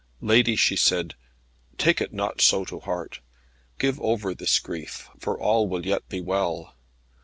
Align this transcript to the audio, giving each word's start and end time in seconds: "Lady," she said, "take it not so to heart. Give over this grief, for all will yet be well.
"Lady," 0.23 0.55
she 0.55 0.75
said, 0.75 1.13
"take 1.77 2.01
it 2.01 2.11
not 2.11 2.41
so 2.41 2.65
to 2.65 2.79
heart. 2.79 3.19
Give 3.77 4.01
over 4.01 4.33
this 4.33 4.57
grief, 4.57 5.11
for 5.19 5.39
all 5.39 5.67
will 5.67 5.85
yet 5.85 6.09
be 6.09 6.21
well. 6.21 6.75